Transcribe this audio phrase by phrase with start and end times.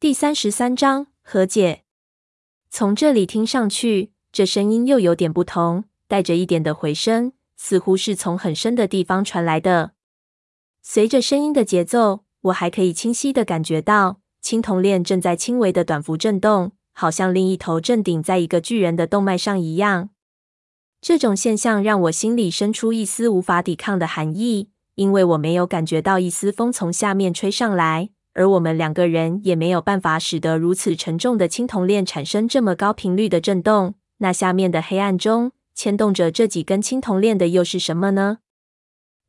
[0.00, 1.82] 第三十三章和解。
[2.70, 9.92] 从这里听上去，这声音又有点不同，带着一点的回声，似乎是从很深的地方传来的。
[10.80, 20.08] 随着声音的节奏，我还可以清晰的感觉到青铜链正在轻微的短幅震动，好像另一头正顶在一个巨人的动脉上一样。
[21.02, 28.08] 这种现象让我心里生出一丝无法抵抗的寒意，因为我没有感觉到一丝风从下面吹上来。
[28.34, 33.94] 而我们两个人也没有办法使得如此沉重的青铜链产生这么高频率的震动。
[34.18, 38.38] 那下面的黑暗中牵动着这几根青铜链的又是什么呢？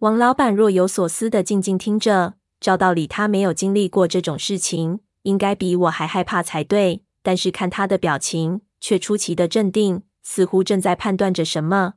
[0.00, 2.34] 王老板若有所思地静静听着。
[2.60, 7.04] 照道理，他没有经历过这种事情，应该比我还害怕才对。
[7.22, 11.94] 但是看他的表情，却出奇的镇定，似乎正在判断着什么。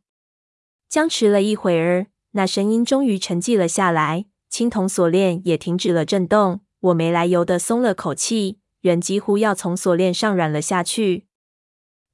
[0.87, 6.61] 僵持了一会儿，那声音终于沉寂了下来，青铜锁链也停止了震动。
[6.83, 11.27] 我没来由的松了口气，人几乎要从锁链上软了下去。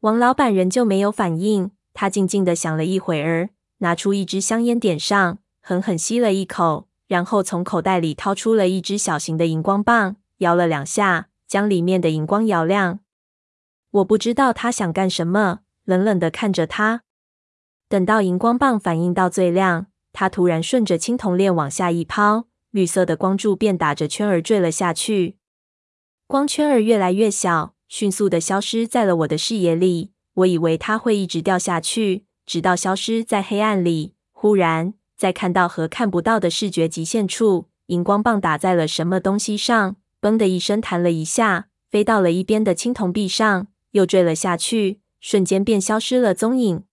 [0.01, 12.99] 王老板仍旧没有反应，他静静的想了一会儿，拿出一支香烟点上，狠狠吸了一口，然后从口袋里掏出了一支小型的荧光棒，摇了两下，将里面的荧光摇亮。
[13.89, 17.01] 我不知道他想干什么，冷冷的看着他。
[17.87, 22.48] 等到荧光棒反应到最亮，他突然顺着青铜链往下一抛。
[22.71, 25.37] 绿色的光柱便打着圈儿坠了下去，
[26.27, 30.11] 光圈儿越来越小，迅速的消失在了我的视野里。
[30.35, 34.13] 我以为它会一直掉下去，直到消失在黑暗里。
[34.31, 46.83] 忽然，在看到和看不到的视觉极限处，荧光棒打在了什么东西上，嘣的一声弹了一下，飞到了一边的青铜壁上，又坠了下去，瞬间便消失了踪影。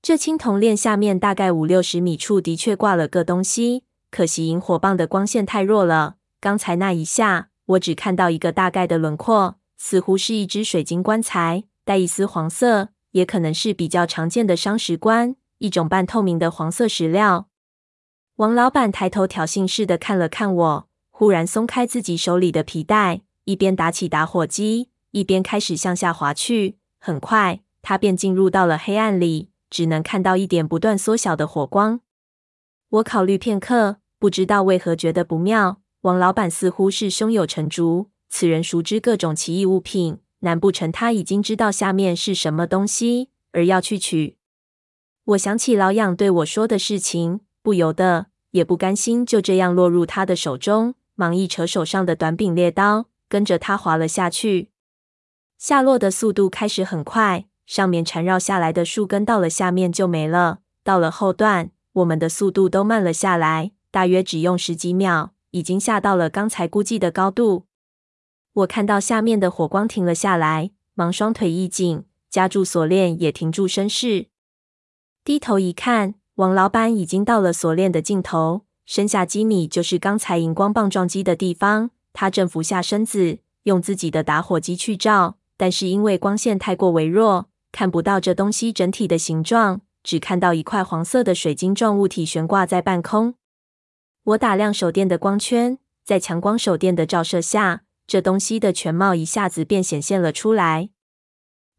[0.00, 3.84] 这青铜链下面大概五六十米处，的确挂了个东西。
[4.16, 17.48] 可惜萤火棒的光线太弱了，刚才那一下，我只看到一个大概的轮廓，似乎是一只水晶棺材，带一丝黄色，也可能是比较常见的商石棺，一种半透明的黄色石料。
[18.36, 26.78] 王老板抬头挑衅似的看了看我，忽然松开自己手里的皮带，一边打起打火机，一边开始向下滑去。
[26.98, 32.00] 很快，他便进入到了黑暗里，只能看到一点不断缩小的火光。
[32.88, 33.98] 我考虑片刻。
[34.18, 38.10] 不知道为何觉得不妙，王老板似乎是胸有成竹。
[38.28, 44.36] 此人熟知各种奇异物品，难不成他已经知道下面是什么东西，而要去取？
[45.24, 54.70] 我想起老养对我说的事情，不由得也不甘心就这样落入他的手中，忙一扯手上的短柄猎刀，跟着他滑了下去。
[55.58, 60.60] 下落的速度开始很快，上面缠绕下来的树根到了下面就没了。
[60.82, 63.72] 到了后段，我们的速度都慢了下来。
[63.96, 67.64] 大约只用十几秒，已经下到了刚才估计的高度。
[68.52, 74.26] 我看到下面的火光停了下来，忙双腿一紧，夹住锁链，也停住身势。
[75.24, 81.88] 低头一看，王老板已经到了锁链的尽头，身下几米就是刚才荧光棒撞击的地方。
[82.12, 93.36] 他正俯下身子，用自己的打火机去照，但是因为光线太过微弱，看不到这东西整体的形状，只看到一块黄色的水晶状物体悬挂在半空。
[94.26, 100.88] 我打亮手电的光圈，在强光手电的照射下，这东西的全貌一下子便显现了出来。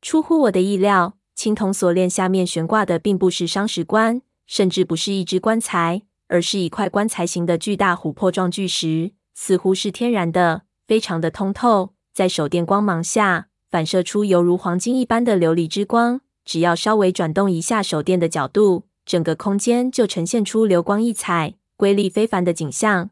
[0.02, 16.22] 出乎我的意料，青铜锁链下面悬挂的并不是商石棺，甚至不是一只棺材，而是一块棺材形的巨大琥珀状巨石，似乎是天然的，非常的通透，在手电光芒下反射出犹如黄金一般的琉璃之光。
[16.46, 21.56] 只要稍微转动一下手电的角度，整个空间就呈现出流光溢彩。
[21.78, 23.12] 瑰丽非凡的景象，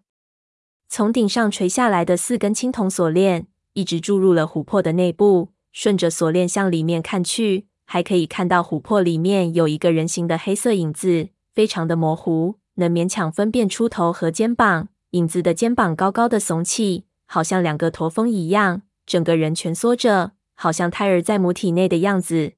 [0.90, 5.52] 从顶上垂下来的四根青铜锁链一直注入了琥珀的内部。
[5.72, 14.88] 顺着锁链向里面看去，还可以看到琥珀里面有一个人形的黑色影子，非常的模糊，能勉强分辨出头和肩膀。
[15.12, 22.54] 影子的肩膀高高的耸起，好像两个驼峰一样，整个人蜷缩着，好像胎儿在母体内的样子。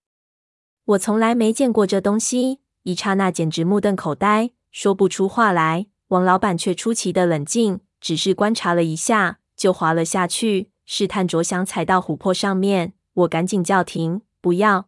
[0.85, 5.87] 我从来没见过这东西，一刹那简直目瞪口呆，说不出话来。
[6.07, 12.93] 王老板却出奇的冷静，只是观察了一下，就滑了下去，试探着想踩到琥珀上面。
[13.13, 14.87] 我赶紧叫停，不要！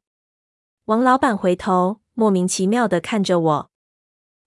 [0.86, 3.72] 王老板回头，莫名其妙的看着我。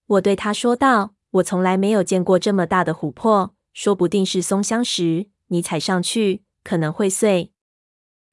[0.06, 7.52] 我对他说道：“我从来没有见过这么大的琥珀，说不定是松香石，你踩上去可能会碎。”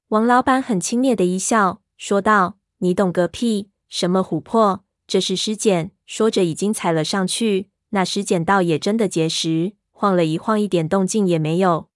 [0.08, 3.70] 王老板很轻蔑的一笑，说道：“你懂个屁！
[3.88, 4.84] 什么琥珀？
[5.06, 7.69] 这是尸检。”说着，已经踩了上去。
[7.90, 11.88] 那尸碱倒也真的结实，晃了一晃，一点动静也没有。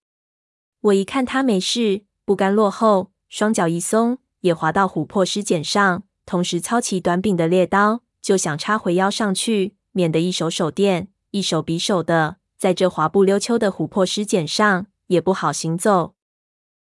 [0.80, 16.14] 我一看他没事，不甘落后，双脚一松，也滑到琥珀尸检上，同时操起短柄的猎刀，就想插回腰上去，免得一手手电，一手匕首的，在这滑不溜秋的琥珀尸检上也不好行走。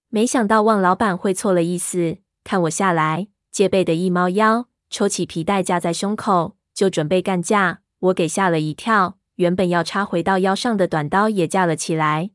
[0.09, 7.81] 没想到旺老板会错了意思，看我下来，戒备的一猫腰，抽起皮带架在胸口，就准备干架。
[8.01, 12.31] 我给吓了一跳，原本要插回到腰上的短刀也架了起来。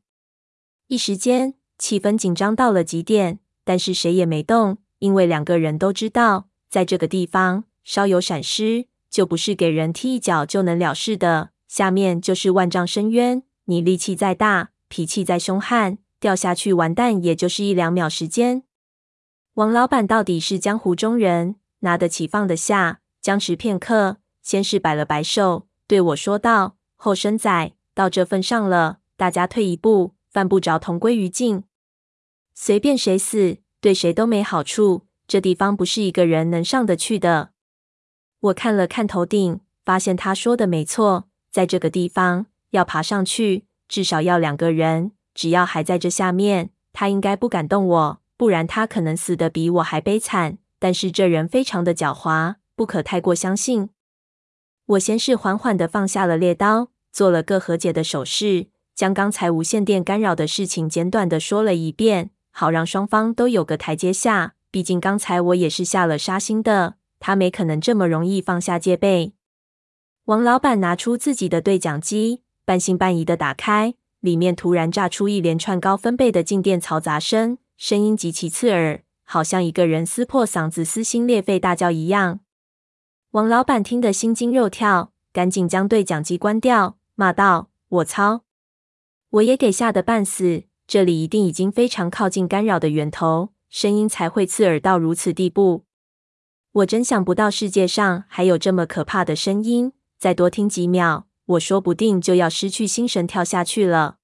[0.87, 11.49] 一时间，气氛紧张到了极点，但是谁也没动，因为两个人都知道，在这个地方稍有闪失，就不是给人踢一脚就能了事的。
[11.67, 18.63] 下面就是万丈深渊，你力气再大，脾气再凶悍，掉下去完蛋，也就是一两秒时间。
[19.55, 24.17] 王老板到底是江湖中人，拿得起放得下，僵持片刻，
[24.47, 31.65] 先是摆了摆手，对我说道：“后生仔，到这份上了，大家退一步，犯不着同归于尽。
[32.53, 35.01] 随便谁死，对谁都没好处。
[35.27, 37.49] 这地方不是一个人能上得去的。”
[38.39, 41.27] 我看了看头顶，发现他说的没错。
[41.51, 45.11] 在这个地方要爬上去，至少要两个人。
[45.33, 50.57] 只要还在这下面，他应该不敢动我，不然他可能死得比我还悲惨。
[50.79, 53.89] 但是这人非常的狡猾，不可太过相信。
[54.87, 64.53] 我先是缓缓地放下了猎刀，做了个和解的手势，将刚才无线电干扰的事情简短地说了一遍，好让双方都有个台阶下。
[64.71, 69.33] 毕竟刚才我也是下了杀心的，他没可能这么容易放下戒备。
[70.25, 82.39] 王老板拿出自己的对讲机，半信半疑的打开，里面突然炸出一连串高分贝的静电嘈杂声，声音极其刺耳，好像一个人撕破嗓子、撕心裂肺大叫一样。
[83.31, 88.43] 王老板听得心惊肉跳，赶紧将对讲机关掉，骂道：“我操！
[89.31, 95.83] 我也给吓得半死，这里一定已经非常靠近干扰的源头，声音才会刺耳到如此地步。
[96.71, 104.17] 我真想不到世界上还有这么可怕的声音。”再多听几秒，我说不定就要失去心神跳下去了。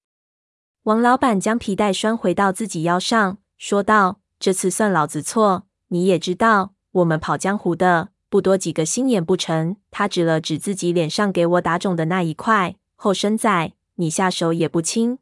[0.84, 5.66] 王老板将皮带拴回到自己腰上，说道：“这次算老子错。
[5.88, 12.74] 你也知道，我们跑江湖的不多几个心眼不成。”他指了指自己脸上给我打肿的那一块。
[12.96, 15.20] 后生仔，你下手也不轻。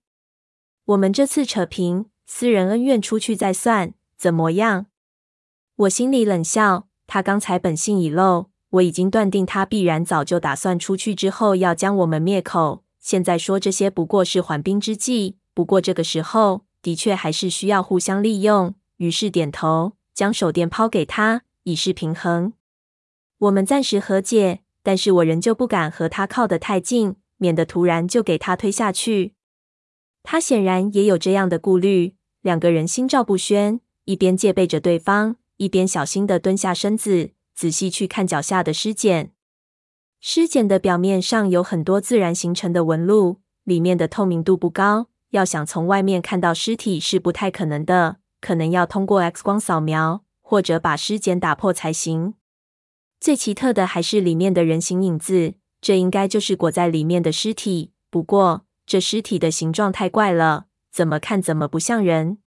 [0.87, 4.87] 我们这次扯平，私人恩怨出去再算，怎么样？
[5.76, 8.47] 我心里冷笑，他刚才本性已露。
[8.70, 12.82] 我已经断定，他必然早就打算出去之后要将我们灭口。
[12.99, 15.37] 现在说这些不过是缓兵之计。
[15.53, 18.75] 不过这个时候的确还是需要互相利用。
[18.97, 22.55] 于是点头，将手电抛给他，以示平衡。
[23.43, 29.35] 我们暂时和解，但是我仍旧不敢和他靠得太近，免得突然就给他推下去。
[30.23, 32.15] 他显然也有这样的顾虑。
[32.43, 37.31] 两个人心照不宣，一边戒备着对方，一边小心地蹲下身子。
[37.55, 39.33] 仔细去看脚下的尸检，
[40.21, 52.35] 尸检的表面上有很多自然形成的纹路，里面的透明度不高，要想从外面看到尸体是不太可能的，可能要通过 X 光扫描或者把尸检打破才行。
[53.23, 57.93] 最奇特的还是里面的人形影子，这应该就是裹在里面的尸体。
[58.11, 62.39] 不过这尸体的形状太怪了，怎么看怎么不像人。